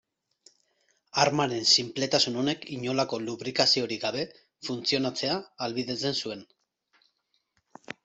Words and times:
Armaren 1.23 1.67
sinpletasun 1.73 2.39
honek 2.45 2.65
inolako 2.77 3.21
lubrikaziorik 3.27 4.03
gabe 4.09 4.27
funtzionatzea 4.71 5.39
ahalbidetzen 5.45 6.23
zuen. 6.27 6.47